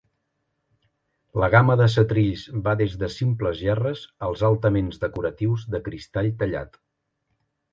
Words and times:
La 1.43 1.49
gamma 1.55 1.75
de 1.81 1.85
setrills 1.95 2.45
va 2.67 2.73
des 2.79 2.95
de 3.03 3.11
simples 3.17 3.61
gerres 3.67 4.03
als 4.29 4.43
altament 4.49 4.91
decoratius 5.05 5.67
de 5.77 5.83
cristall 5.91 6.33
tallat. 6.41 6.83